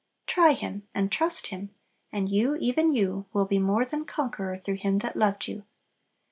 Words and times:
Try 0.25 0.53
Him, 0.53 0.87
and 0.95 1.11
trust 1.11 1.49
Him; 1.53 1.75
and 2.11 2.27
you, 2.27 2.55
even 2.55 2.91
you, 2.91 3.27
will 3.33 3.45
be 3.45 3.59
"more 3.59 3.85
than 3.85 4.03
conqueror 4.03 4.57
through 4.57 4.77
Him 4.77 4.97
that 4.97 5.15
loved 5.15 5.47
you." 5.47 5.63